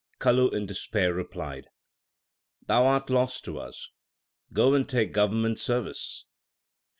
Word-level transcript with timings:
Kalu 0.17 0.49
in 0.49 0.65
despair 0.65 1.13
replied, 1.13 1.69
Thou 2.65 2.87
art 2.87 3.11
lost 3.11 3.45
to 3.45 3.59
us; 3.59 3.91
go 4.51 4.73
and 4.73 4.89
take 4.89 5.11
government 5.13 5.59
service. 5.59 6.25